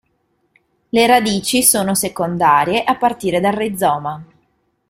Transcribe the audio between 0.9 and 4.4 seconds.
radici sono secondarie a partire dal rizoma.